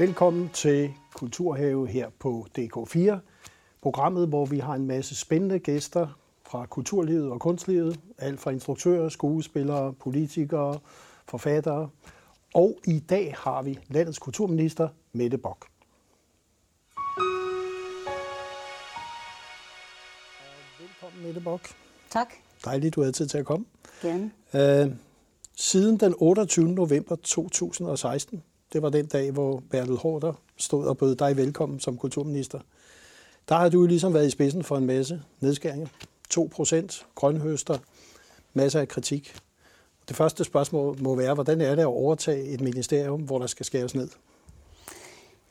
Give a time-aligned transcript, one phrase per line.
[0.00, 3.16] Velkommen til Kulturhave her på DK4,
[3.82, 9.08] programmet, hvor vi har en masse spændende gæster fra kulturlivet og kunstlivet, alt fra instruktører,
[9.08, 10.78] skuespillere, politikere,
[11.28, 11.90] forfattere.
[12.54, 15.66] Og i dag har vi landets kulturminister, Mette Bock.
[20.80, 21.68] Velkommen, Mette Bock.
[22.10, 22.34] Tak.
[22.64, 23.66] Dejligt, du havde tid til at komme.
[24.02, 24.30] Gerne.
[24.54, 24.96] Øh,
[25.56, 26.68] siden den 28.
[26.68, 31.96] november 2016, det var den dag, hvor Bertel Hårder stod og bød dig velkommen som
[31.96, 32.60] kulturminister,
[33.48, 35.86] der har du ligesom været i spidsen for en masse nedskæringer.
[36.30, 37.78] 2 procent, grønhøster,
[38.54, 39.36] masser af kritik.
[40.08, 43.66] Det første spørgsmål må være, hvordan er det at overtage et ministerium, hvor der skal
[43.66, 44.08] skæres ned?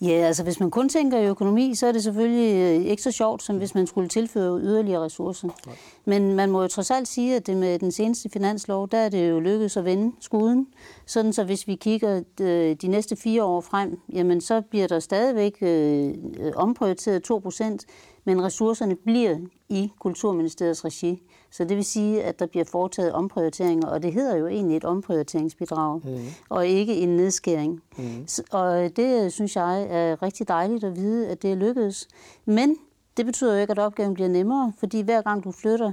[0.01, 3.11] Ja, altså hvis man kun tænker i økonomi, så er det selvfølgelig øh, ikke så
[3.11, 5.47] sjovt, som hvis man skulle tilføre yderligere ressourcer.
[5.65, 5.75] Nej.
[6.05, 9.09] Men man må jo trods alt sige, at det med den seneste finanslov, der er
[9.09, 10.67] det jo lykkedes at vende skuden.
[11.05, 14.99] Sådan så hvis vi kigger øh, de næste fire år frem, jamen så bliver der
[14.99, 16.13] stadigvæk øh,
[16.55, 17.85] omprioriteret 2 procent,
[18.25, 19.37] men ressourcerne bliver
[19.69, 21.23] i Kulturministeriets regi.
[21.51, 24.85] Så det vil sige, at der bliver foretaget omprioriteringer, og det hedder jo egentlig et
[24.85, 26.17] omprioriteringsbidrag, mm.
[26.49, 27.81] og ikke en nedskæring.
[27.97, 28.27] Mm.
[28.51, 32.07] Og det synes jeg er rigtig dejligt at vide, at det er lykkedes.
[32.45, 32.77] Men
[33.17, 35.91] det betyder jo ikke, at opgaven bliver nemmere, fordi hver gang du flytter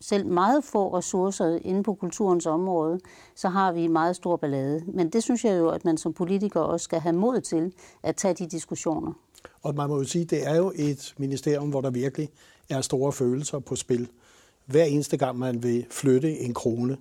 [0.00, 3.00] selv meget få ressourcer inde på kulturens område,
[3.34, 4.82] så har vi meget stor ballade.
[4.86, 8.16] Men det synes jeg jo, at man som politiker også skal have mod til at
[8.16, 9.12] tage de diskussioner.
[9.62, 12.28] Og man må jo sige, at det er jo et ministerium, hvor der virkelig
[12.68, 14.08] er store følelser på spil.
[14.66, 16.96] Hver eneste gang, man vil flytte en krone.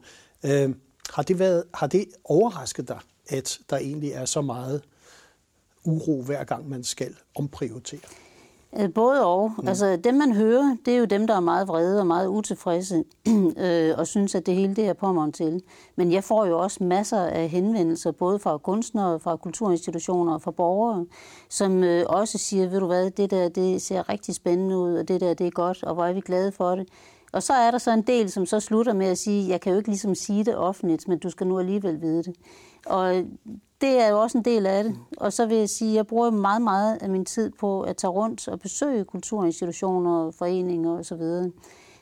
[0.46, 0.76] Øh,
[1.10, 4.82] har, det været, har det overrasket dig, at der egentlig er så meget
[5.84, 8.00] uro, hver gang man skal omprioritere?
[8.80, 9.52] Øh, både og.
[9.58, 9.68] Mm.
[9.68, 13.04] Altså dem, man hører, det er jo dem, der er meget vrede og meget utilfredse
[13.58, 15.62] øh, og synes, at det hele det er påmånd til.
[15.96, 20.52] Men jeg får jo også masser af henvendelser, både fra kunstnere, fra kulturinstitutioner og fra
[20.52, 21.06] borgere,
[21.50, 25.08] som øh, også siger, ved du hvad, det der det ser rigtig spændende ud, og
[25.08, 26.88] det der det er godt, og hvor er vi glade for det.
[27.34, 29.72] Og så er der så en del, som så slutter med at sige, jeg kan
[29.72, 32.36] jo ikke ligesom sige det offentligt, men du skal nu alligevel vide det.
[32.86, 33.24] Og
[33.82, 34.98] det er jo også en del af det.
[35.18, 37.98] Og så vil jeg sige, at jeg bruger meget, meget af min tid på at
[37.98, 41.52] tage rundt og besøge kulturinstitutioner, foreninger osv.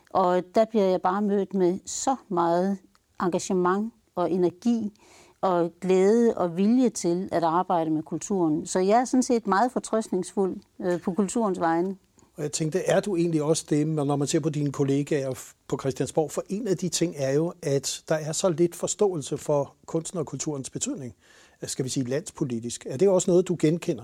[0.09, 2.77] Og der bliver jeg bare mødt med så meget
[3.21, 4.93] engagement og energi
[5.41, 8.65] og glæde og vilje til at arbejde med kulturen.
[8.65, 11.95] Så jeg er sådan set meget fortrøstningsfuld øh, på kulturens vegne.
[12.39, 15.77] Og jeg tænkte, er du egentlig også det, når man ser på dine kollegaer på
[15.79, 16.31] Christiansborg?
[16.31, 20.19] For en af de ting er jo, at der er så lidt forståelse for kunsten
[20.19, 21.15] og kulturens betydning
[21.61, 22.85] øh, skal vi sige, landspolitisk.
[22.89, 24.03] Er det også noget, du genkender?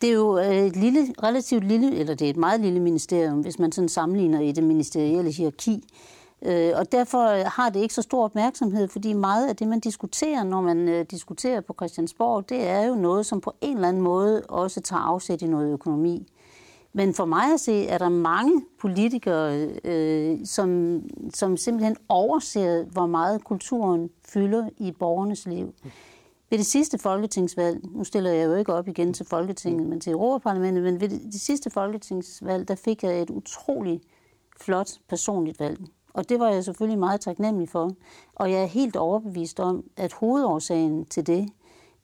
[0.00, 3.40] Det er jo øh, et lille, relativt lille, eller det er et meget lille ministerium,
[3.40, 5.84] hvis man sådan sammenligner i det ministerielle hierarki.
[6.42, 10.44] Øh, og derfor har det ikke så stor opmærksomhed, fordi meget af det, man diskuterer,
[10.44, 14.42] når man diskuterer på Christiansborg, det er jo noget, som på en eller anden måde
[14.48, 16.26] også tager afsæt i noget økonomi.
[16.98, 21.00] Men for mig at se, er der mange politikere, øh, som,
[21.34, 25.74] som simpelthen overser, hvor meget kulturen fylder i borgernes liv.
[26.50, 30.12] Ved det sidste folketingsvalg, nu stiller jeg jo ikke op igen til Folketinget, men til
[30.12, 34.02] Europaparlamentet, men ved det, sidste folketingsvalg, der fik jeg et utroligt
[34.60, 35.80] flot personligt valg.
[36.14, 37.90] Og det var jeg selvfølgelig meget taknemmelig for.
[38.34, 41.48] Og jeg er helt overbevist om, at hovedårsagen til det,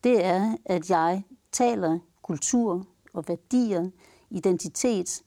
[0.04, 1.22] det er, at jeg
[1.52, 3.90] taler kultur og værdier,
[4.34, 5.22] identitet,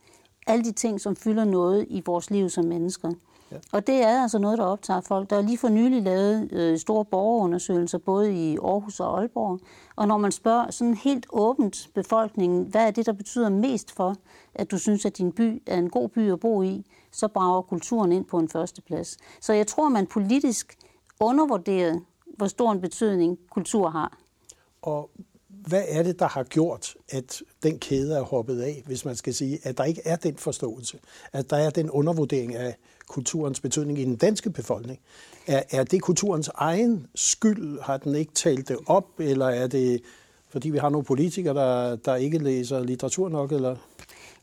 [0.48, 3.12] alle de ting, som fylder noget i vores liv som mennesker.
[3.52, 3.58] Ja.
[3.72, 5.30] Og det er altså noget, der optager folk.
[5.30, 9.60] Der er lige for nylig lavet øh, store borgerundersøgelser, både i Aarhus og Aalborg.
[9.96, 14.16] Og når man spørger sådan helt åbent befolkningen, hvad er det, der betyder mest for,
[14.56, 17.62] at du synes, at din by er en god by at bo i, så brager
[17.62, 19.18] kulturen ind på en førsteplads.
[19.42, 20.78] Så jeg tror, man politisk
[21.20, 22.00] undervurderer,
[22.38, 24.18] hvor stor en betydning kultur har.
[24.82, 25.10] Og
[25.68, 29.34] hvad er det, der har gjort, at den kæde er hoppet af, hvis man skal
[29.34, 31.00] sige, at der ikke er den forståelse,
[31.34, 32.76] at der er den undervurdering af
[33.08, 35.00] kulturens betydning i den danske befolkning?
[35.48, 37.82] Er, er det kulturens egen skyld?
[37.82, 40.02] Har den ikke talt det op, eller er det
[40.50, 43.52] fordi vi har nogle politikere, der, der ikke læser litteratur nok?
[43.52, 43.76] Eller?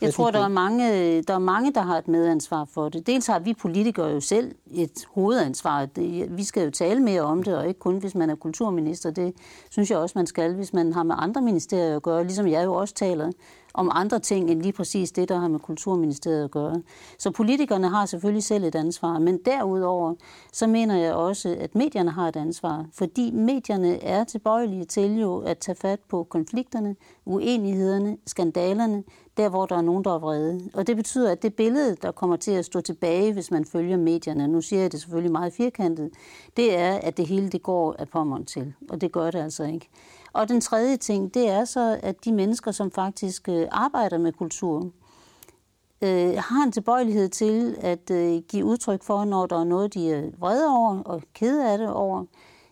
[0.01, 3.07] Jeg tror, der er, mange, der er mange, der har et medansvar for det.
[3.07, 5.89] Dels har vi politikere jo selv et hovedansvar.
[6.29, 9.11] Vi skal jo tale mere om det, og ikke kun hvis man er kulturminister.
[9.11, 9.35] Det
[9.71, 12.65] synes jeg også, man skal, hvis man har med andre ministerier at gøre, ligesom jeg
[12.65, 13.31] jo også taler
[13.75, 16.83] om andre ting end lige præcis det, der har med Kulturministeriet at gøre.
[17.19, 20.15] Så politikerne har selvfølgelig selv et ansvar, men derudover
[20.53, 25.39] så mener jeg også, at medierne har et ansvar, fordi medierne er tilbøjelige til jo
[25.39, 29.03] at tage fat på konflikterne, uenighederne, skandalerne,
[29.37, 30.71] der hvor der er nogen, der er vrede.
[30.75, 33.97] Og det betyder, at det billede, der kommer til at stå tilbage, hvis man følger
[33.97, 36.11] medierne, nu siger jeg det selvfølgelig meget firkantet,
[36.57, 39.65] det er, at det hele det går af pommeren til, og det gør det altså
[39.65, 39.89] ikke.
[40.33, 44.33] Og den tredje ting, det er så, at de mennesker, som faktisk øh, arbejder med
[44.33, 44.91] kultur,
[46.03, 50.13] øh, har en tilbøjelighed til at øh, give udtryk for, når der er noget, de
[50.13, 52.25] er vrede over og kede af det over,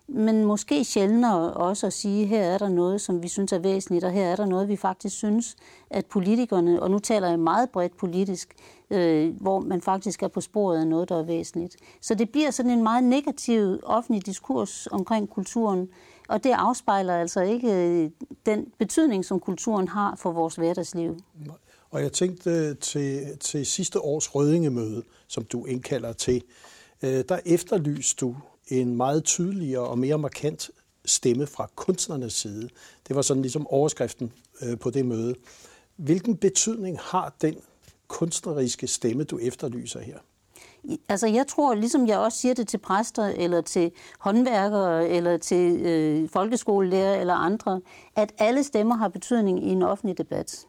[0.08, 4.04] men måske sjældnere også at sige, her er der noget, som vi synes er væsentligt,
[4.04, 5.56] og her er der noget, vi faktisk synes,
[5.90, 8.54] at politikerne, og nu taler jeg meget bredt politisk,
[8.90, 11.76] øh, hvor man faktisk er på sporet af noget, der er væsentligt.
[12.00, 15.88] Så det bliver sådan en meget negativ offentlig diskurs omkring kulturen,
[16.28, 18.10] og det afspejler altså ikke øh,
[18.46, 21.16] den betydning, som kulturen har for vores hverdagsliv.
[21.90, 26.43] Og jeg tænkte øh, til, til sidste års rødingemøde, som du indkalder til,
[27.02, 28.37] øh, der efterlyste du
[28.69, 30.70] en meget tydeligere og mere markant
[31.05, 32.69] stemme fra kunstnernes side.
[33.09, 34.32] Det var sådan ligesom overskriften
[34.62, 35.35] øh, på det møde.
[35.97, 37.56] Hvilken betydning har den
[38.09, 40.19] kunstneriske stemme, du efterlyser her?
[41.09, 45.87] Altså jeg tror, ligesom jeg også siger det til præster, eller til håndværkere, eller til
[45.87, 47.81] øh, folkeskolelærer eller andre,
[48.17, 50.67] at alle stemmer har betydning i en offentlig debat.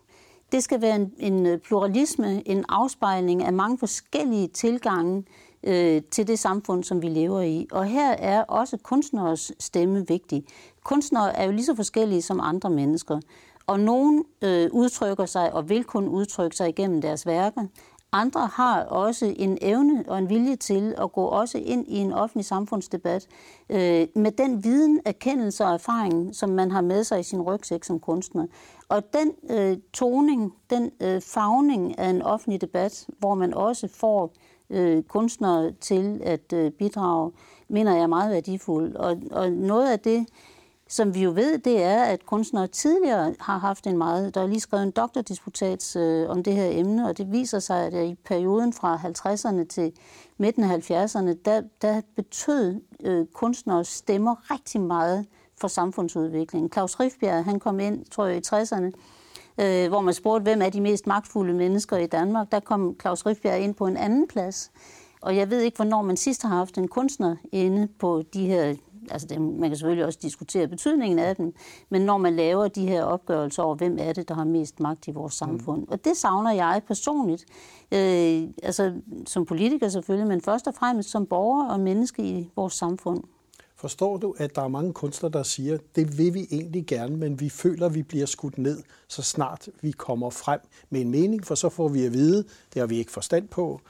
[0.54, 5.24] Det skal være en, en øh, pluralisme, en afspejling af mange forskellige tilgange
[5.64, 7.68] øh, til det samfund, som vi lever i.
[7.72, 10.44] Og her er også kunstneres stemme vigtig.
[10.84, 13.20] Kunstnere er jo lige så forskellige som andre mennesker.
[13.68, 17.62] Og nogen øh, udtrykker sig og vil kun udtrykke sig igennem deres værker.
[18.12, 22.14] Andre har også en evne og en vilje til at gå også ind i en
[22.14, 23.28] offentlig samfundsdebat
[23.70, 27.84] øh, med den viden, erkendelse og erfaring, som man har med sig i sin rygsæk
[27.84, 28.46] som kunstner.
[28.94, 34.34] Og den øh, toning, den øh, fagning af en offentlig debat, hvor man også får
[34.70, 37.32] øh, kunstnere til at øh, bidrage,
[37.68, 38.96] mener jeg er meget værdifuld.
[38.96, 40.28] Og, og noget af det,
[40.88, 44.36] som vi jo ved, det er, at kunstnere tidligere har haft en meget...
[44.36, 47.86] Der er lige skrevet en doktordisputat øh, om det her emne, og det viser sig,
[47.86, 49.94] at i perioden fra 50'erne til
[50.38, 55.26] midten af 70'erne, der, der betød øh, kunstnere stemmer rigtig meget
[55.62, 56.72] for samfundsudviklingen.
[56.72, 58.92] Claus Rifbjerg, han kom ind, tror jeg, i 60'erne,
[59.58, 62.52] øh, hvor man spurgte, hvem er de mest magtfulde mennesker i Danmark.
[62.52, 64.72] Der kom Claus Rifbjerg ind på en anden plads.
[65.22, 68.76] Og jeg ved ikke, hvornår man sidst har haft en kunstner inde på de her
[69.12, 71.54] altså det, man kan selvfølgelig også diskutere betydningen af dem,
[71.90, 75.08] men når man laver de her opgørelser over, hvem er det, der har mest magt
[75.08, 75.82] i vores samfund.
[75.82, 75.88] Mm.
[75.90, 77.46] Og det savner jeg personligt,
[77.92, 78.94] øh, altså
[79.26, 83.24] som politiker selvfølgelig, men først og fremmest som borger og menneske i vores samfund.
[83.84, 87.40] Forstår du, at der er mange kunstnere, der siger, det vil vi egentlig gerne, men
[87.40, 90.60] vi føler, at vi bliver skudt ned, så snart vi kommer frem
[90.90, 92.44] med en mening, for så får vi at vide,
[92.74, 93.82] det har vi ikke forstand på,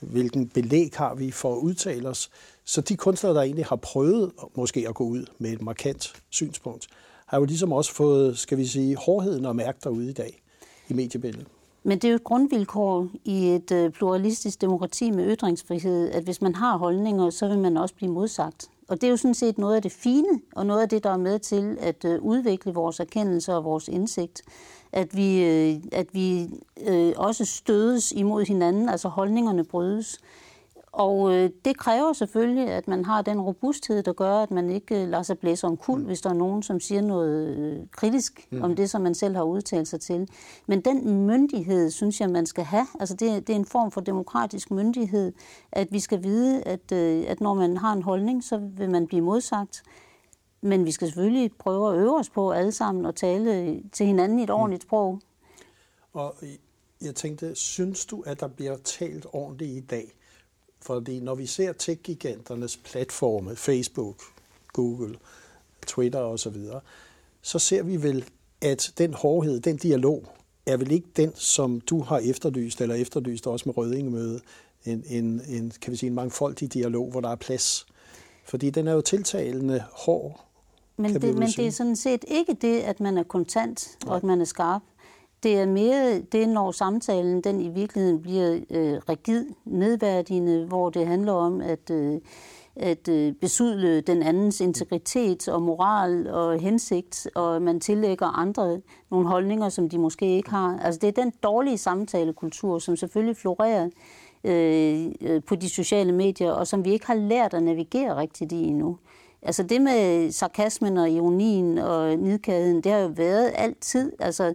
[0.00, 2.30] hvilken belæg har vi for at udtale os.
[2.64, 6.86] Så de kunstnere, der egentlig har prøvet måske at gå ud med et markant synspunkt,
[7.26, 10.42] har jo ligesom også fået, skal vi sige, hårdheden og mærke derude i dag
[10.88, 11.46] i mediebilledet.
[11.82, 16.42] Men det er jo et grundvilkår i et øh, pluralistisk demokrati med ytringsfrihed, at hvis
[16.42, 18.70] man har holdninger, så vil man også blive modsagt.
[18.90, 21.10] Og det er jo sådan set noget af det fine, og noget af det, der
[21.10, 24.42] er med til at øh, udvikle vores erkendelse og vores indsigt.
[24.92, 26.50] At vi, øh, at vi
[26.86, 30.18] øh, også stødes imod hinanden, altså holdningerne brydes.
[30.92, 35.02] Og øh, det kræver selvfølgelig, at man har den robusthed, der gør, at man ikke
[35.02, 36.04] øh, lader sig blæse om kul, mm.
[36.04, 38.62] hvis der er nogen, som siger noget øh, kritisk mm.
[38.62, 40.28] om det, som man selv har udtalt sig til.
[40.66, 42.86] Men den myndighed, synes jeg, man skal have.
[43.00, 45.32] Altså det, det er en form for demokratisk myndighed,
[45.72, 49.06] at vi skal vide, at, øh, at når man har en holdning, så vil man
[49.06, 49.82] blive modsagt.
[50.62, 54.38] Men vi skal selvfølgelig prøve at øve os på alle sammen og tale til hinanden
[54.38, 54.54] i et mm.
[54.54, 55.20] ordentligt sprog.
[56.12, 56.34] Og
[57.00, 60.12] jeg tænkte, synes du, at der bliver talt ordentligt i dag?
[60.82, 64.22] Fordi når vi ser tech-giganternes platforme, Facebook,
[64.72, 65.16] Google,
[65.86, 66.56] Twitter osv.,
[67.42, 68.24] så ser vi vel,
[68.60, 70.24] at den hårdhed, den dialog,
[70.66, 74.40] er vel ikke den, som du har efterlyst, eller efterlyst også med Rødingemøde,
[74.84, 77.86] en, en, en, kan vi sige, en mangfoldig dialog, hvor der er plads.
[78.44, 80.46] Fordi den er jo tiltalende hård.
[80.96, 84.22] Men, det, men det er sådan set ikke det, at man er kontant, og at
[84.22, 84.82] man er skarp.
[85.42, 91.06] Det er mere det, når samtalen den i virkeligheden bliver øh, rigid, nedværdigende, hvor det
[91.06, 92.20] handler om at, øh,
[92.76, 98.80] at øh, besudle den andens integritet og moral og hensigt, og man tillægger andre
[99.10, 100.78] nogle holdninger, som de måske ikke har.
[100.82, 103.88] Altså det er den dårlige samtalekultur, som selvfølgelig florerer
[104.44, 108.52] øh, øh på de sociale medier, og som vi ikke har lært at navigere rigtigt
[108.52, 108.98] i endnu.
[109.42, 114.12] Altså det med sarkasmen og ironien og nidkærheden, det har jo været altid.
[114.18, 114.54] Altså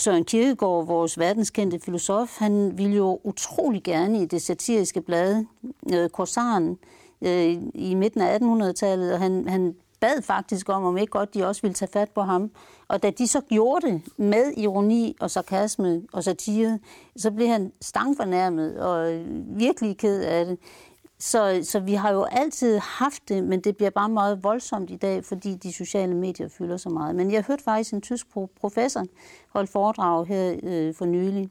[0.00, 5.44] Søren Kierkegaard, vores verdenskendte filosof, han ville jo utrolig gerne i det satiriske blad
[5.92, 6.78] øh, Korsaren
[7.22, 11.46] øh, i midten af 1800-tallet, og han, han bad faktisk om, om ikke godt de
[11.46, 12.50] også ville tage fat på ham.
[12.88, 16.78] Og da de så gjorde det med ironi og sarkasme og satire,
[17.16, 20.58] så blev han stangfornærmet og virkelig ked af det.
[21.20, 24.96] Så, så vi har jo altid haft det, men det bliver bare meget voldsomt i
[24.96, 27.16] dag, fordi de sociale medier fylder så meget.
[27.16, 28.26] Men jeg hørte faktisk en tysk
[28.60, 29.04] professor
[29.48, 31.48] holde foredrag her øh, for nylig,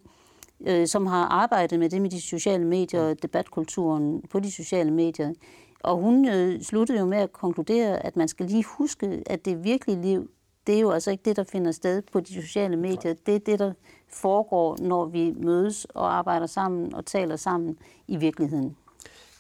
[0.62, 4.92] øh, som har arbejdet med det med de sociale medier og debatkulturen på de sociale
[4.92, 5.34] medier.
[5.80, 9.64] Og hun øh, sluttede jo med at konkludere, at man skal lige huske, at det
[9.64, 10.30] virkelige liv,
[10.68, 13.14] det er jo altså ikke det, der finder sted på de sociale medier.
[13.26, 13.74] Det er det, der
[14.10, 18.76] foregår, når vi mødes og arbejder sammen og taler sammen i virkeligheden.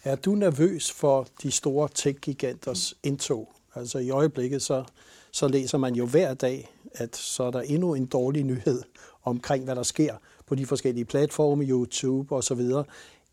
[0.07, 3.53] Er du nervøs for de store tech-giganters indtog?
[3.75, 4.83] Altså i øjeblikket, så,
[5.31, 8.81] så læser man jo hver dag, at så er der endnu en dårlig nyhed
[9.23, 12.61] omkring, hvad der sker på de forskellige platforme, YouTube osv.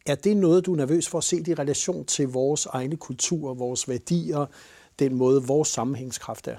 [0.06, 3.54] Er det noget, du er nervøs for at se i relation til vores egne kultur,
[3.54, 4.46] vores værdier,
[4.98, 6.56] den måde, vores sammenhængskraft er?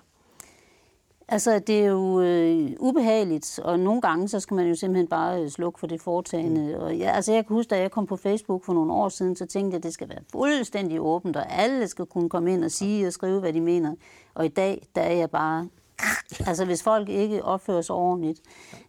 [1.27, 5.41] Altså, det er jo øh, ubehageligt, og nogle gange, så skal man jo simpelthen bare
[5.41, 6.75] øh, slukke for det foretagende.
[6.77, 6.83] Mm.
[6.83, 9.35] Og ja, altså, jeg kan huske, da jeg kom på Facebook for nogle år siden,
[9.35, 12.63] så tænkte jeg, at det skal være fuldstændig åbent, og alle skal kunne komme ind
[12.63, 13.95] og sige og skrive, hvad de mener.
[14.33, 15.67] Og i dag, der er jeg bare
[16.47, 18.41] altså hvis folk ikke opfører sig ordentligt.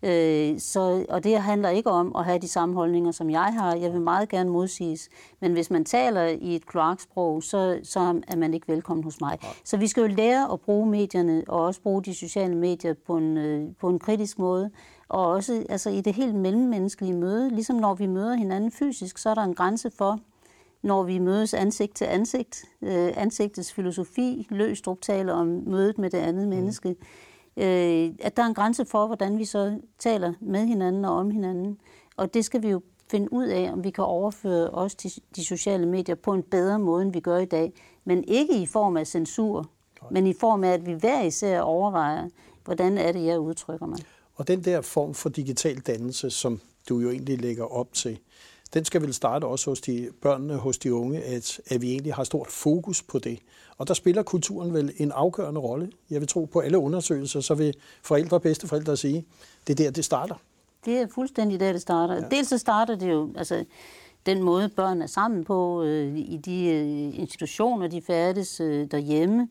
[0.02, 3.74] Øh, så, og det handler ikke om at have de samme holdninger, som jeg har.
[3.74, 5.08] Jeg vil meget gerne modsiges.
[5.40, 9.38] Men hvis man taler i et kloaksprog, så, så er man ikke velkommen hos mig.
[9.64, 13.16] Så vi skal jo lære at bruge medierne, og også bruge de sociale medier på
[13.16, 14.70] en, øh, på en kritisk måde.
[15.08, 17.50] Og også altså, i det helt mellemmenneskelige møde.
[17.50, 20.20] Ligesom når vi møder hinanden fysisk, så er der en grænse for,
[20.86, 22.64] når vi mødes ansigt til ansigt.
[22.82, 26.54] Øh, ansigtets filosofi, Løstrup taler om mødet med det andet mm.
[26.54, 26.88] menneske.
[27.56, 31.30] Øh, at der er en grænse for, hvordan vi så taler med hinanden og om
[31.30, 31.78] hinanden.
[32.16, 35.44] Og det skal vi jo finde ud af, om vi kan overføre også de, de
[35.44, 37.72] sociale medier på en bedre måde, end vi gør i dag.
[38.04, 39.70] Men ikke i form af censur,
[40.02, 40.10] Nej.
[40.12, 42.28] men i form af, at vi hver især overvejer,
[42.64, 43.98] hvordan er det, jeg udtrykker mig.
[44.34, 48.18] Og den der form for digital dannelse, som du jo egentlig lægger op til,
[48.76, 52.14] den skal vel starte også hos de børnene, hos de unge, at, at vi egentlig
[52.14, 53.38] har stort fokus på det.
[53.78, 55.90] Og der spiller kulturen vel en afgørende rolle.
[56.10, 59.24] Jeg vil tro på alle undersøgelser, så vil forældre og bedsteforældre sige,
[59.66, 60.34] det er der, det starter.
[60.84, 62.14] Det er fuldstændig der, det starter.
[62.14, 62.28] Ja.
[62.30, 63.64] Dels så starter det jo, altså
[64.26, 69.48] den måde børn er sammen på øh, i de øh, institutioner, de færdes øh, derhjemme.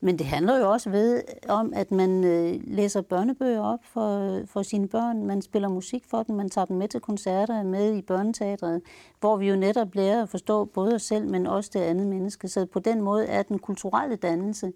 [0.00, 4.62] Men det handler jo også ved om, at man øh, læser børnebøger op for, for
[4.62, 8.02] sine børn, man spiller musik for dem, man tager dem med til koncerter, med i
[8.02, 8.82] børneteatret,
[9.20, 12.48] hvor vi jo netop lærer at forstå både os selv, men også det andet menneske.
[12.48, 14.72] Så på den måde er den kulturelle dannelse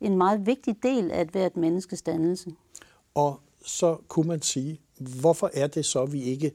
[0.00, 2.50] en meget vigtig del af et hvert menneskes dannelse.
[3.14, 4.80] Og så kunne man sige,
[5.20, 6.52] hvorfor er det så, at vi ikke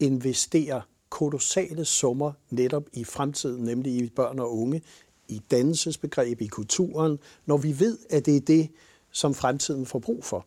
[0.00, 4.82] investerer kolossale summer netop i fremtiden, nemlig i børn og unge,
[5.28, 8.68] i dannelsesbegreb, i kulturen, når vi ved, at det er det,
[9.10, 10.46] som fremtiden får brug for?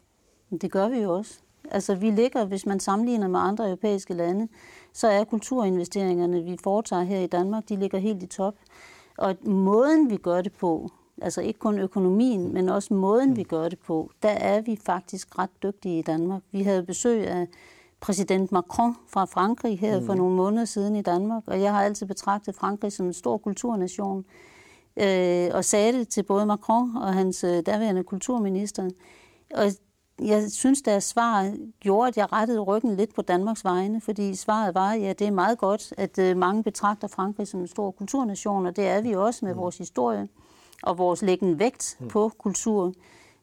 [0.61, 1.39] Det gør vi jo også.
[1.71, 4.47] Altså vi ligger, hvis man sammenligner med andre europæiske lande,
[4.93, 8.55] så er kulturinvesteringerne, vi foretager her i Danmark, de ligger helt i top.
[9.17, 10.89] Og måden, vi gør det på,
[11.21, 15.39] altså ikke kun økonomien, men også måden, vi gør det på, der er vi faktisk
[15.39, 16.41] ret dygtige i Danmark.
[16.51, 17.47] Vi havde besøg af
[17.99, 20.05] præsident Macron fra Frankrig her mm.
[20.05, 23.37] for nogle måneder siden i Danmark, og jeg har altid betragtet Frankrig som en stor
[23.37, 24.25] kulturnation
[24.97, 28.89] øh, og sagde det til både Macron og hans øh, daværende kulturminister.
[29.53, 29.71] Og
[30.21, 34.75] jeg synes, deres svar gjorde, at jeg rettede ryggen lidt på Danmarks vegne, fordi svaret
[34.75, 38.65] var, ja, det er meget godt, at øh, mange betragter Frankrig som en stor kulturnation,
[38.65, 39.59] og det er vi også med mm.
[39.59, 40.27] vores historie
[40.83, 42.07] og vores læggen vægt mm.
[42.07, 42.93] på kultur,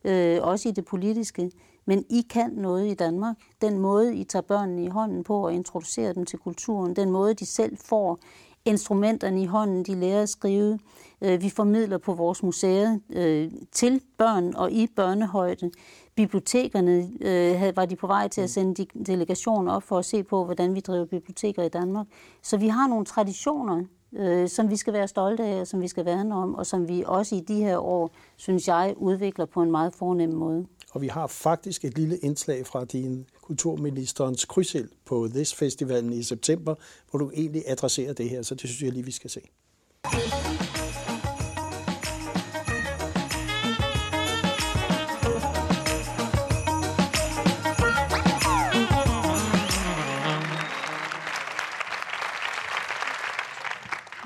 [0.05, 1.51] øh, også i det politiske.
[1.85, 3.37] Men I kan noget i Danmark.
[3.63, 7.35] Den måde, I tager børnene i hånden på og introducerer dem til kulturen, den måde,
[7.35, 8.19] de selv får
[8.69, 10.79] instrumenterne i hånden, de lærer at skrive.
[11.23, 15.71] Øh, vi formidler på vores museer øh, til børn og i børnehøjde.
[16.15, 20.45] Bibliotekerne øh, var de på vej til at sende delegationer op for at se på,
[20.45, 22.07] hvordan vi driver biblioteker i Danmark.
[22.43, 23.85] Så vi har nogle traditioner,
[24.47, 27.05] som vi skal være stolte af, og som vi skal værne om, og som vi
[27.07, 30.67] også i de her år, synes jeg, udvikler på en meget fornem måde.
[30.93, 36.23] Og vi har faktisk et lille indslag fra din kulturministerens krydsild på This Festivalen i
[36.23, 36.75] september,
[37.11, 39.41] hvor du egentlig adresserer det her, så det synes jeg lige, vi skal se.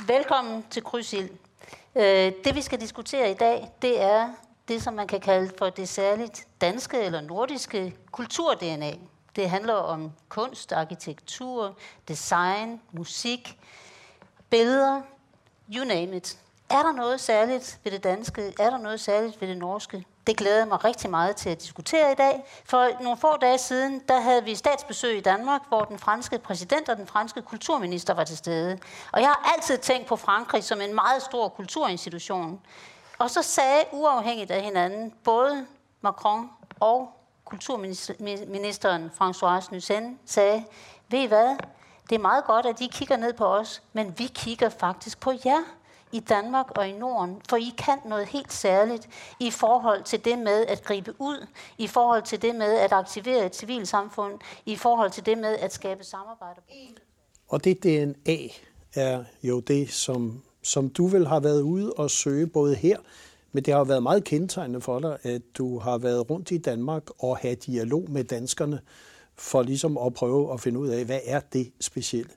[0.06, 1.30] Velkommen til Krydsild.
[1.96, 4.28] Øh, det vi skal diskutere i dag, det er
[4.68, 8.92] det, som man kan kalde for det særligt danske eller nordiske kultur-DNA.
[9.36, 11.76] Det handler om kunst, arkitektur,
[12.08, 13.58] design, musik,
[14.50, 15.02] billeder,
[15.74, 16.38] you name it.
[16.70, 18.54] Er der noget særligt ved det danske?
[18.60, 21.62] Er der noget særligt ved det norske Det glæder jeg mig rigtig meget til at
[21.62, 22.44] diskutere i dag.
[22.64, 26.88] For nogle få dage siden, der havde vi statsbesøg i Danmark, hvor den franske præsident
[26.88, 28.78] og den franske kulturminister var til stede.
[29.12, 32.60] Og jeg har altid tænkt på Frankrig som en meget stor kulturinstitution.
[33.18, 35.66] Og så sagde uafhængigt af hinanden, både
[36.00, 40.64] Macron og kulturministeren François Nyssen sagde,
[41.10, 41.56] ved I hvad,
[42.10, 45.32] det er meget godt, at I kigger ned på os, men vi kigger faktisk på
[45.44, 45.62] jer
[46.12, 49.08] i Danmark og i Norden, for I kan noget helt særligt
[49.40, 51.46] i forhold til det med at gribe ud,
[51.78, 55.72] i forhold til det med at aktivere et civilsamfund, i forhold til det med at
[55.72, 56.60] skabe samarbejde.
[57.48, 58.36] Og det DNA
[58.94, 62.96] er jo det, som, som du vil have været ude og søge både her,
[63.52, 67.02] men det har været meget kendetegnende for dig, at du har været rundt i Danmark
[67.18, 68.80] og have dialog med danskerne,
[69.34, 72.30] for ligesom at prøve at finde ud af, hvad er det specielle.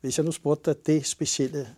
[0.00, 1.68] Hvis jeg nu spurgte dig det specielle,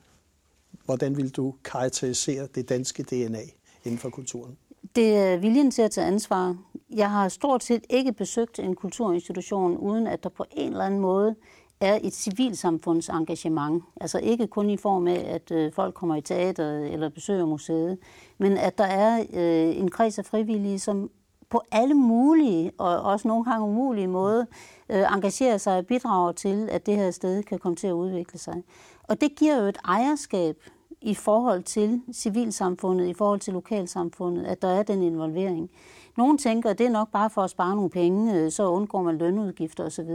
[0.84, 3.42] hvordan vil du karakterisere det danske DNA
[3.84, 4.56] inden for kulturen?
[4.96, 6.56] Det er viljen til at tage ansvar.
[6.90, 11.00] Jeg har stort set ikke besøgt en kulturinstitution, uden at der på en eller anden
[11.00, 11.34] måde
[11.80, 13.84] er et civilsamfunds engagement.
[14.00, 17.98] Altså ikke kun i form af, at øh, folk kommer i teater eller besøger museet,
[18.38, 21.10] men at der er øh, en kreds af frivillige, som
[21.50, 24.44] på alle mulige og også nogle gange umulige måder
[24.88, 28.38] øh, engagerer sig og bidrager til, at det her sted kan komme til at udvikle
[28.38, 28.62] sig.
[29.02, 30.56] Og det giver jo et ejerskab
[31.00, 35.70] i forhold til civilsamfundet, i forhold til lokalsamfundet, at der er den involvering.
[36.16, 39.02] Nogle tænker, at det er nok bare for at spare nogle penge, øh, så undgår
[39.02, 40.10] man lønudgifter osv.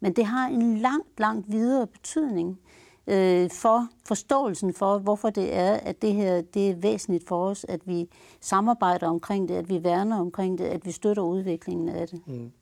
[0.00, 2.58] Men det har en langt, langt videre betydning
[3.06, 7.66] øh, for forståelsen for, hvorfor det er, at det her det er væsentligt for os,
[7.68, 8.08] at vi
[8.40, 12.20] samarbejder omkring det, at vi værner omkring det, at vi støtter udviklingen af det.
[12.26, 12.52] Mm.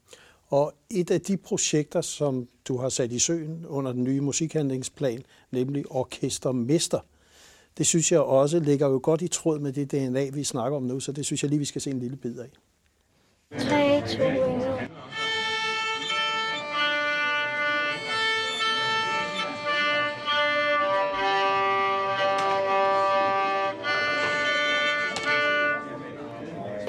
[0.48, 5.22] Og et af de projekter, som du har sat i søen under den nye musikhandlingsplan,
[5.50, 7.00] nemlig Orkestermester,
[7.78, 10.82] det synes jeg også ligger jo godt i tråd med det DNA, vi snakker om
[10.82, 12.50] nu, så det synes jeg lige, vi skal se en lille bid af.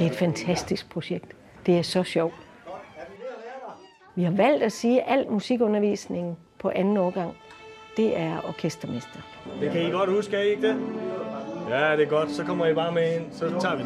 [0.04, 1.26] Det er et fantastisk projekt.
[1.66, 2.34] Det er så sjovt.
[4.16, 7.38] Vi har valgt at sige, at al musikundervisning på anden årgang,
[7.98, 9.20] det er orkestermester.
[9.60, 10.76] Det kan I godt huske, er I ikke det?
[11.70, 12.32] Ja, det er godt.
[12.32, 13.84] Så kommer I bare med ind, så tager vi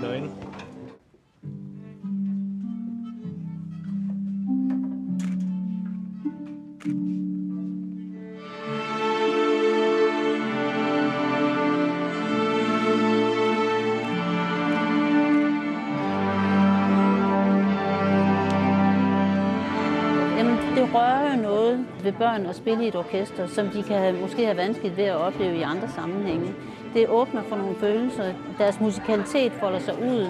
[20.99, 21.87] derinde.
[22.03, 25.03] ved børn at spille i et orkester, som de kan have, måske have vanskeligt ved
[25.03, 26.53] at opleve i andre sammenhænge.
[26.93, 28.33] Det åbner for nogle følelser.
[28.57, 30.27] Deres musikalitet folder sig ud.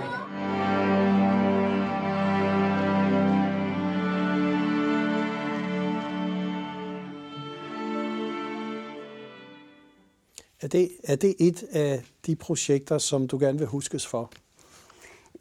[10.61, 14.31] Er det, er det et af de projekter, som du gerne vil huskes for?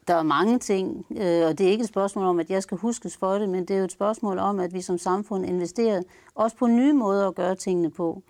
[0.08, 2.78] Der er mange ting, øh, og det er ikke et spørgsmål om, at jeg skal
[2.78, 6.02] huskes for det, men det er jo et spørgsmål om, at vi som samfund investerer
[6.34, 8.22] også på nye måder at gøre tingene på.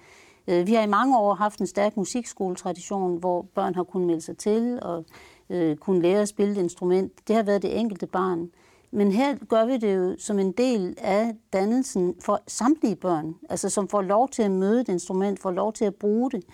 [0.48, 4.20] Øh, vi har i mange år haft en stærk musikskoletradition, hvor børn har kunnet melde
[4.20, 5.04] sig til og
[5.50, 7.12] øh, kunne lære at spille et instrument.
[7.28, 8.50] Det har været det enkelte barn.
[8.90, 13.68] Men her gør vi det jo som en del af dannelsen for samtlige børn, altså
[13.68, 16.44] som får lov til at møde et instrument, får lov til at bruge det.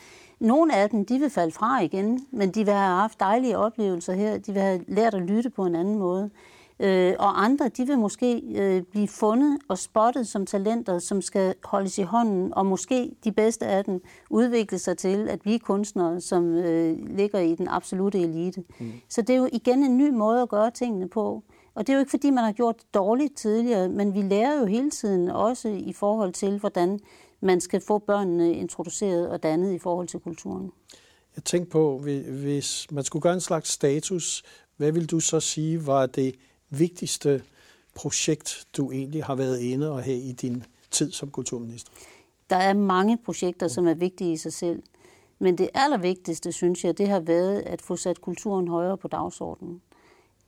[0.42, 4.12] Nogle af dem, de vil falde fra igen, men de vil have haft dejlige oplevelser
[4.12, 4.38] her.
[4.38, 6.30] De vil have lært at lytte på en anden måde.
[6.80, 11.54] Øh, og andre, de vil måske øh, blive fundet og spottet som talenter, som skal
[11.64, 14.00] holdes i hånden, og måske de bedste af dem
[14.30, 18.64] udvikle sig til at blive kunstnere, som øh, ligger i den absolute elite.
[18.80, 18.92] Mm.
[19.08, 21.42] Så det er jo igen en ny måde at gøre tingene på.
[21.74, 24.60] Og det er jo ikke, fordi man har gjort det dårligt tidligere, men vi lærer
[24.60, 27.00] jo hele tiden også i forhold til, hvordan
[27.42, 30.72] man skal få børnene introduceret og dannet i forhold til kulturen.
[31.36, 34.42] Jeg tænkte på, hvis man skulle gøre en slags status,
[34.76, 36.34] hvad vil du så sige var det
[36.70, 37.42] vigtigste
[37.94, 41.92] projekt, du egentlig har været inde og have i din tid som kulturminister?
[42.50, 44.82] Der er mange projekter, som er vigtige i sig selv.
[45.38, 49.82] Men det allervigtigste, synes jeg, det har været at få sat kulturen højere på dagsordenen.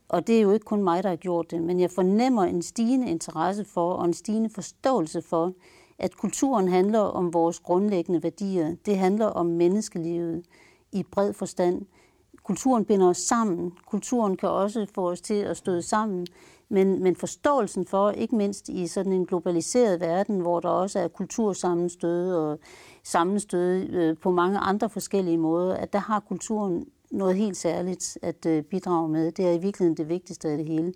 [0.08, 2.62] Og det er jo ikke kun mig, der har gjort det, men jeg fornemmer en
[2.62, 5.52] stigende interesse for og en stigende forståelse for,
[5.98, 8.74] at kulturen handler om vores grundlæggende værdier.
[8.86, 10.44] Det handler om menneskelivet
[10.92, 11.86] i bred forstand.
[12.42, 13.72] Kulturen binder os sammen.
[13.86, 16.26] Kulturen kan også få os til at støde sammen.
[16.68, 21.08] Men, men forståelsen for, ikke mindst i sådan en globaliseret verden, hvor der også er
[21.08, 22.58] kultursammenstød og
[23.02, 28.46] sammenstød øh, på mange andre forskellige måder, at der har kulturen noget helt særligt at
[28.46, 29.32] øh, bidrage med.
[29.32, 30.92] Det er i virkeligheden det vigtigste af det hele.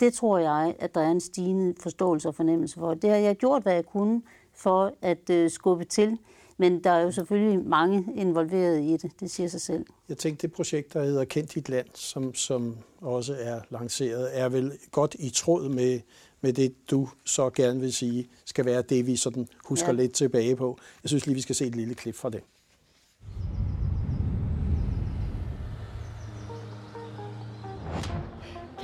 [0.00, 2.94] Det tror jeg, at der er en stigende forståelse og fornemmelse for.
[2.94, 4.22] Det har jeg gjort, hvad jeg kunne
[4.54, 6.18] for at øh, skubbe til.
[6.56, 9.86] Men der er jo selvfølgelig mange involveret i det, det siger sig selv.
[10.08, 14.48] Jeg tænkte, det projekt, der hedder Kend dit land, som, som også er lanceret, er
[14.48, 16.00] vel godt i tråd med,
[16.40, 19.92] med det, du så gerne vil sige, skal være det, vi sådan husker ja.
[19.92, 20.78] lidt tilbage på.
[21.02, 22.40] Jeg synes lige, vi skal se et lille klip fra det.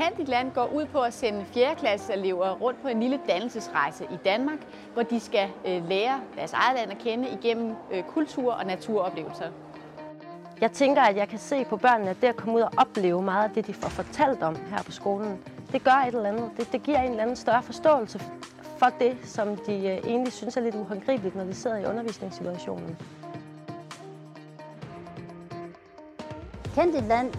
[0.00, 1.74] Kend dit land går ud på at sende 4.
[1.74, 4.58] klasse elever rundt på en lille dannelsesrejse i Danmark,
[4.94, 9.46] hvor de skal øh, lære deres eget land at kende igennem øh, kultur og naturoplevelser.
[10.60, 13.22] Jeg tænker, at jeg kan se på børnene, at det at komme ud og opleve
[13.22, 15.38] meget af det, de får fortalt om her på skolen,
[15.72, 16.50] det gør et eller andet.
[16.56, 18.20] Det, det giver en eller anden større forståelse
[18.78, 22.98] for det, som de øh, egentlig synes er lidt uhåndgribeligt, når de sidder i undervisningssituationen.
[26.74, 27.34] Kend dit land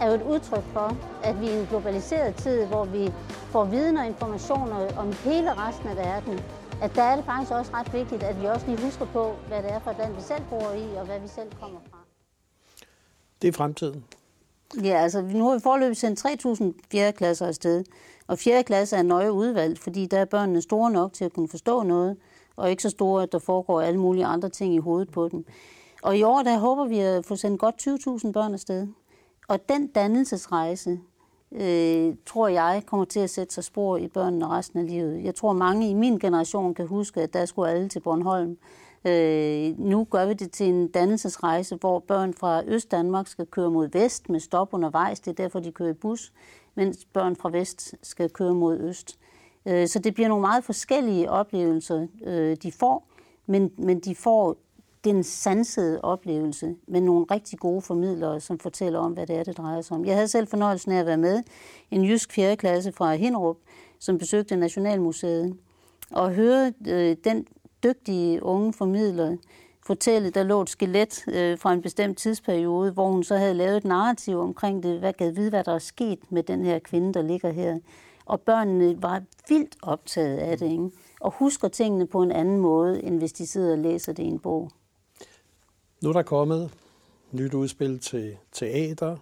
[0.00, 3.12] er jo et udtryk for, at vi i en globaliseret tid, hvor vi
[3.52, 6.40] får viden og informationer om hele resten af verden,
[6.82, 9.62] at der er det faktisk også ret vigtigt, at vi også lige husker på, hvad
[9.62, 11.98] det er for et land, vi selv bor i, og hvad vi selv kommer fra.
[13.42, 14.04] Det er fremtiden.
[14.82, 17.84] Ja, altså nu har vi forløbet sendt 3.000 fjerde klasser afsted,
[18.26, 21.48] og fjerde klasse er nøje udvalgt, fordi der er børnene store nok til at kunne
[21.48, 22.16] forstå noget,
[22.56, 25.44] og ikke så store, at der foregår alle mulige andre ting i hovedet på dem.
[26.02, 27.86] Og i år, der håber vi at få sendt godt
[28.26, 28.86] 20.000 børn afsted.
[29.48, 31.00] Og den dannelsesrejse,
[31.52, 35.24] øh, tror jeg, kommer til at sætte sig spor i børnene resten af livet.
[35.24, 38.58] Jeg tror, mange i min generation kan huske, at der skulle alle til Bornholm.
[39.04, 43.88] Øh, nu gør vi det til en dannelsesrejse, hvor børn fra Øst-Danmark skal køre mod
[43.88, 45.20] vest med stop undervejs.
[45.20, 46.32] Det er derfor, de kører i bus,
[46.74, 49.18] mens børn fra vest skal køre mod øst.
[49.66, 53.08] Øh, så det bliver nogle meget forskellige oplevelser, øh, de får,
[53.46, 54.56] men, men de får
[55.04, 59.58] den sansede oplevelse med nogle rigtig gode formidlere, som fortæller om, hvad det er, det
[59.58, 60.04] drejer sig om.
[60.04, 61.42] Jeg havde selv fornøjelsen af at være med
[61.90, 62.56] en jysk 4.
[62.56, 63.56] klasse fra Hinderup,
[63.98, 65.56] som besøgte Nationalmuseet,
[66.10, 67.46] og høre øh, den
[67.82, 69.36] dygtige unge formidler
[69.88, 73.76] fortælle, der lå et skelet øh, fra en bestemt tidsperiode, hvor hun så havde lavet
[73.76, 77.14] et narrativ omkring det, hvad gav vide, hvad der er sket med den her kvinde,
[77.14, 77.78] der ligger her.
[78.24, 80.90] Og børnene var vildt optaget af det, ikke?
[81.20, 84.26] og husker tingene på en anden måde, end hvis de sidder og læser det i
[84.26, 84.70] en bog.
[86.02, 86.70] Nu er der kommet
[87.32, 89.16] nyt udspil til teater.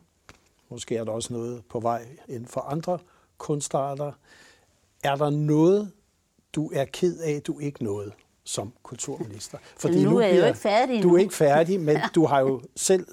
[0.68, 2.98] Måske er der også noget på vej inden for andre
[3.38, 4.12] kunstarter.
[5.04, 5.92] Er der noget,
[6.52, 8.12] du er ked af, du ikke nåede
[8.44, 9.58] som kulturminister?
[9.76, 12.02] Fordi nu, nu er jeg jo ikke færdig Du er ikke færdig, men ja.
[12.14, 13.06] du har jo selv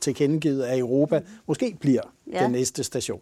[0.00, 2.02] tilkendegivet, at Europa måske bliver
[2.32, 2.44] ja.
[2.44, 3.20] den næste station.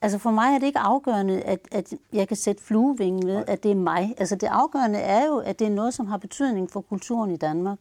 [0.00, 3.62] Altså for mig er det ikke afgørende, at, at jeg kan sætte fluevingen ved, at
[3.62, 4.14] det er mig.
[4.18, 7.36] Altså det afgørende er jo, at det er noget, som har betydning for kulturen i
[7.36, 7.78] Danmark.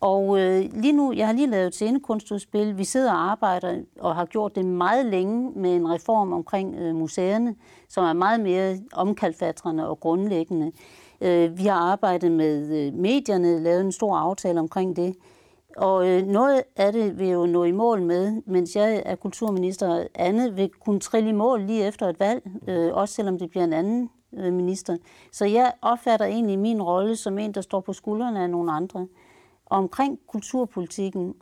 [0.00, 2.78] Og øh, lige nu, jeg har lige lavet et scenekunstudspil.
[2.78, 6.94] Vi sidder og arbejder og har gjort det meget længe med en reform omkring øh,
[6.94, 7.54] museerne,
[7.88, 10.72] som er meget mere omkalfatrende og grundlæggende.
[11.20, 15.16] Øh, vi har arbejdet med øh, medierne, lavet en stor aftale omkring det.
[15.76, 20.06] Og øh, noget af det vil jo nå i mål med, mens jeg er kulturminister,
[20.14, 23.64] andet vil kunne trille i mål lige efter et valg, øh, også selvom det bliver
[23.64, 24.96] en anden øh, minister.
[25.32, 29.06] Så jeg opfatter egentlig min rolle som en, der står på skuldrene af nogle andre.
[29.70, 31.34] Og omkring kulturpolitikken,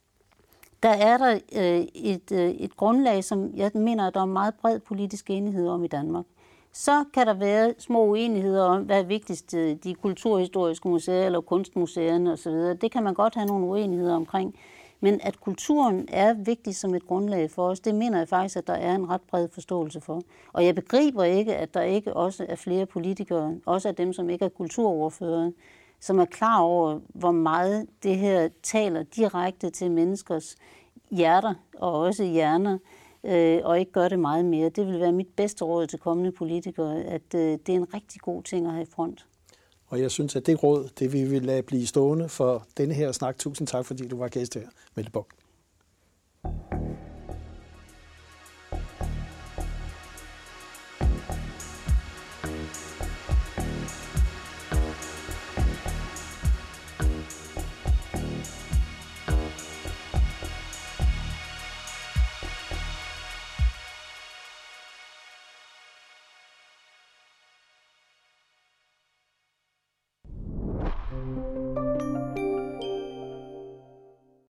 [0.82, 4.54] der er der øh, et, øh, et grundlag, som jeg mener, at der er meget
[4.54, 6.24] bred politisk enighed om i Danmark.
[6.72, 11.40] Så kan der være små uenigheder om, hvad er vigtigst, øh, de kulturhistoriske museer eller
[11.40, 12.52] kunstmuseerne osv.
[12.52, 14.54] Det kan man godt have nogle uenigheder omkring.
[15.00, 18.66] Men at kulturen er vigtig som et grundlag for os, det mener jeg faktisk, at
[18.66, 20.22] der er en ret bred forståelse for.
[20.52, 24.30] Og jeg begriber ikke, at der ikke også er flere politikere, også af dem, som
[24.30, 25.52] ikke er kulturordførere,
[26.00, 30.56] som er klar over, hvor meget det her taler direkte til menneskers
[31.10, 32.78] hjerter og også hjerner,
[33.24, 34.68] øh, og ikke gør det meget mere.
[34.68, 38.20] Det vil være mit bedste råd til kommende politikere, at øh, det er en rigtig
[38.20, 39.26] god ting at have i front.
[39.86, 43.12] Og jeg synes, at det råd, det vi vil lade blive stående for denne her
[43.12, 43.38] snak.
[43.38, 45.45] Tusind tak, fordi du var gæst her, Mette Bok.